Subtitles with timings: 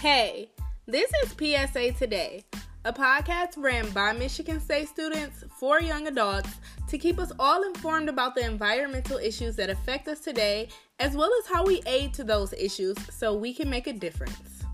[0.00, 0.48] Hey,
[0.86, 2.42] this is PSA Today,
[2.86, 6.48] a podcast ran by Michigan State students for young adults
[6.88, 11.30] to keep us all informed about the environmental issues that affect us today, as well
[11.40, 14.64] as how we aid to those issues so we can make a difference.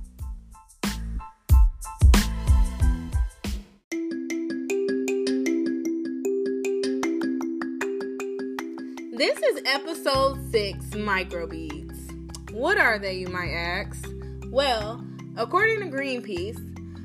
[9.12, 12.52] This is episode 6 Microbeads.
[12.52, 14.08] What are they, you might ask?
[14.52, 15.05] Well,
[15.36, 16.58] according to Greenpeace,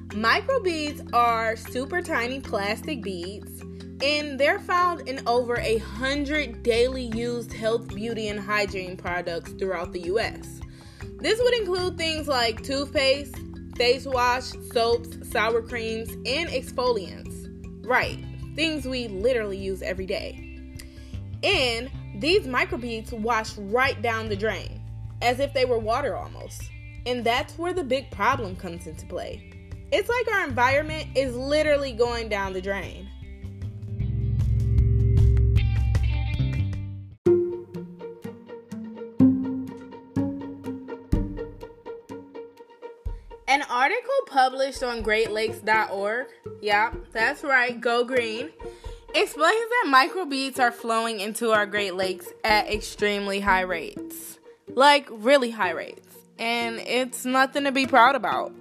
[0.10, 3.62] microbeads are super tiny plastic beads
[4.04, 9.94] and they're found in over a hundred daily used health, beauty, and hygiene products throughout
[9.94, 10.60] the US.
[11.20, 13.36] This would include things like toothpaste,
[13.76, 17.48] face wash, soaps, sour creams, and exfoliants.
[17.86, 18.24] Right,
[18.56, 20.76] things we literally use every day.
[21.44, 24.82] And these microbeads wash right down the drain,
[25.22, 26.64] as if they were water almost.
[27.06, 29.52] And that's where the big problem comes into play.
[29.92, 33.10] It's like our environment is literally going down the drain.
[43.48, 46.28] An article published on GreatLakes.org,
[46.62, 48.50] yep, that's right, go green,
[49.14, 54.40] explains that microbeads are flowing into our Great Lakes at extremely high rates.
[54.74, 56.21] Like, really high rates.
[56.42, 58.52] And it's nothing to be proud about.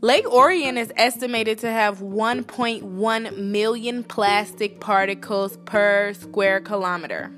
[0.00, 7.30] Lake Orion is estimated to have 1.1 million plastic particles per square kilometer.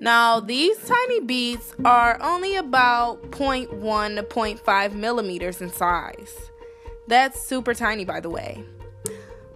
[0.00, 6.36] Now, these tiny beads are only about 0.1 to 0.5 millimeters in size.
[7.08, 8.62] That's super tiny, by the way.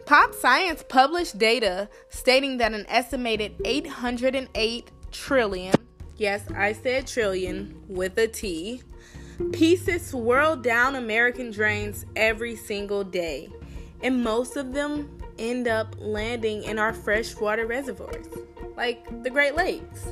[0.06, 5.75] Pop Science published data stating that an estimated 808 trillion,
[6.17, 8.83] yes, I said trillion with a T,
[9.53, 13.49] pieces swirl down American drains every single day,
[14.03, 18.27] and most of them end up landing in our freshwater reservoirs,
[18.77, 20.09] like the Great Lakes.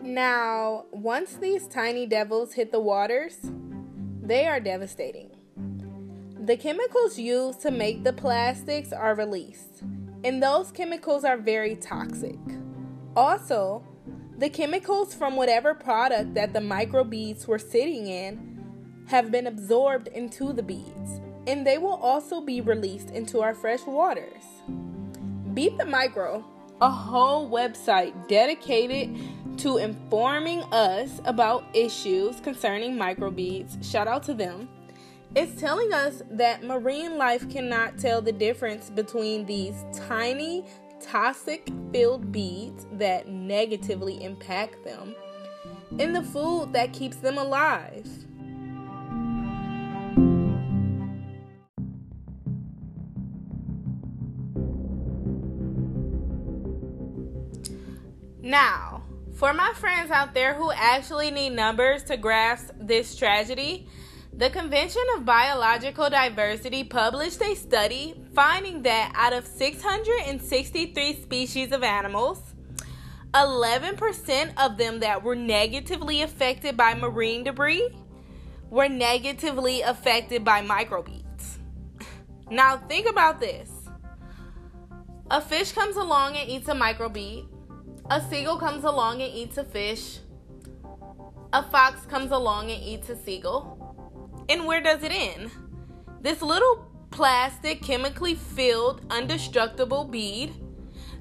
[0.00, 3.38] Now, once these tiny devils hit the waters,
[4.22, 5.30] they are devastating.
[6.40, 9.82] The chemicals used to make the plastics are released,
[10.24, 12.38] and those chemicals are very toxic.
[13.16, 13.84] Also,
[14.36, 20.52] the chemicals from whatever product that the microbeads were sitting in have been absorbed into
[20.52, 24.44] the beads, and they will also be released into our fresh waters.
[25.54, 26.44] Beat the Micro,
[26.80, 29.18] a whole website dedicated
[29.58, 33.82] to informing us about issues concerning microbeads.
[33.82, 34.68] Shout out to them.
[35.36, 40.64] It's telling us that marine life cannot tell the difference between these tiny,
[41.00, 45.14] toxic filled beads that negatively impact them
[45.98, 48.06] and the food that keeps them alive.
[58.40, 59.02] Now,
[59.34, 63.86] for my friends out there who actually need numbers to grasp this tragedy,
[64.38, 71.82] the Convention of Biological Diversity published a study finding that out of 663 species of
[71.82, 72.54] animals,
[73.34, 77.88] 11% of them that were negatively affected by marine debris
[78.70, 81.58] were negatively affected by microbeads.
[82.48, 83.70] Now, think about this
[85.32, 87.48] a fish comes along and eats a microbead
[88.08, 90.20] a seagull comes along and eats a fish.
[91.52, 93.87] A fox comes along and eats a seagull.
[94.48, 95.50] And where does it end?
[96.20, 100.54] This little plastic, chemically filled, indestructible bead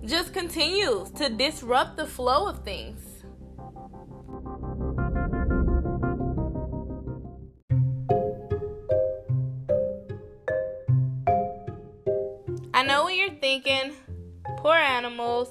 [0.05, 3.01] just continues to disrupt the flow of things.
[12.73, 13.93] I know what you're thinking.
[14.57, 15.49] Poor animals.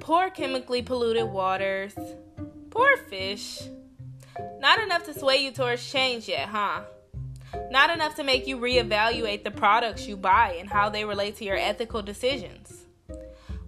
[0.00, 1.94] Poor chemically polluted waters.
[2.70, 3.60] Poor fish.
[4.58, 6.82] Not enough to sway you towards change yet, huh?
[7.70, 11.44] Not enough to make you reevaluate the products you buy and how they relate to
[11.44, 12.86] your ethical decisions.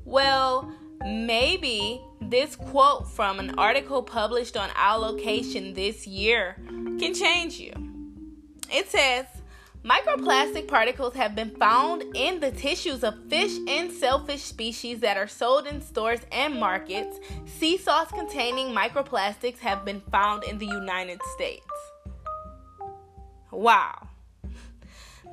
[0.05, 0.73] Well,
[1.05, 6.57] maybe this quote from an article published on our location this year
[6.99, 7.73] can change you.
[8.73, 9.27] It says,
[9.85, 15.29] Microplastic particles have been found in the tissues of fish and shellfish species that are
[15.29, 17.19] sold in stores and markets.
[17.45, 21.67] Sea sauce containing microplastics have been found in the United States.
[23.53, 24.09] Wow.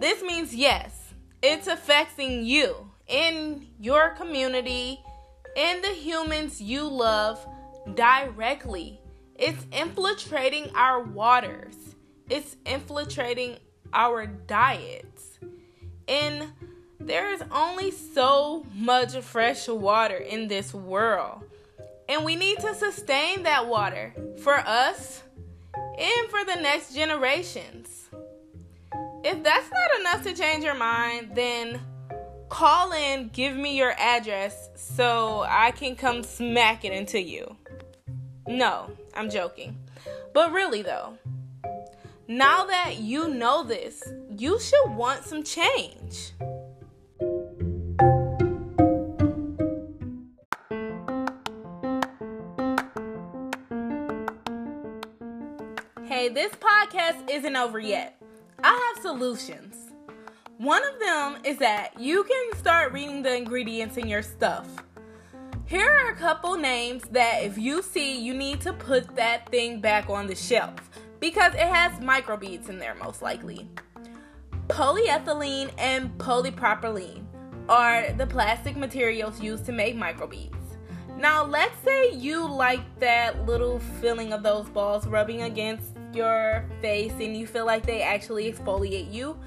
[0.02, 5.00] This means yes, it's affecting you in your community,
[5.56, 7.46] and the humans you love
[7.94, 9.00] directly.
[9.36, 11.76] It's infiltrating our waters,
[12.30, 13.58] it's infiltrating
[13.94, 15.40] our diets.
[16.08, 16.52] And
[17.00, 21.44] there is only so much fresh water in this world.
[22.08, 25.24] And we need to sustain that water for us
[25.98, 28.10] and for the next generations.
[29.24, 31.80] If that's not enough to change your mind, then
[32.50, 37.56] call in, give me your address so I can come smack it into you.
[38.48, 39.78] No, I'm joking.
[40.34, 41.18] But really, though,
[42.38, 44.02] now that you know this,
[44.38, 46.32] you should want some change.
[56.06, 58.22] Hey, this podcast isn't over yet.
[58.64, 59.76] I have solutions.
[60.58, 64.70] One of them is that you can start reading the ingredients in your stuff.
[65.66, 69.82] Here are a couple names that if you see, you need to put that thing
[69.82, 73.70] back on the shelf because it has microbeads in there, most likely.
[74.68, 77.24] Polyethylene and polypropylene
[77.70, 80.56] are the plastic materials used to make microbeads.
[81.18, 87.14] Now, let's say you like that little feeling of those balls rubbing against your face
[87.14, 89.38] and you feel like they actually exfoliate you.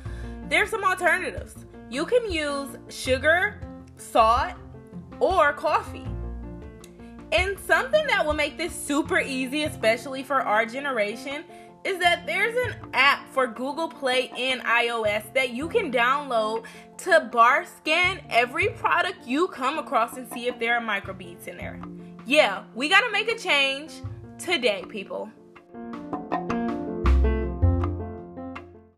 [0.49, 1.67] There's some alternatives.
[1.91, 3.61] You can use sugar,
[3.97, 4.55] salt,
[5.19, 6.07] or coffee.
[7.33, 11.45] And something that will make this super easy, especially for our generation,
[11.85, 16.65] is that there's an app for Google Play and iOS that you can download
[16.99, 21.57] to bar scan every product you come across and see if there are microbeads in
[21.57, 21.81] there.
[22.27, 23.93] Yeah, we gotta make a change
[24.39, 25.29] today, people.